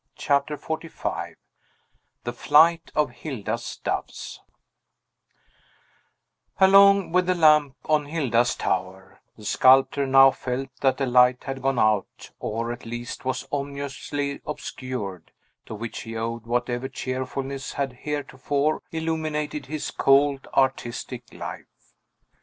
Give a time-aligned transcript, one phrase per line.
[0.15, 1.35] CHAPTER XLV
[2.23, 4.39] THE FLIGHT OF HILDA'S DOVES
[6.59, 11.61] Along with the lamp on Hilda's tower, the sculptor now felt that a light had
[11.61, 15.31] gone out, or, at least, was ominously obscured,
[15.67, 21.93] to which he owed whatever cheerfulness had heretofore illuminated his cold, artistic life.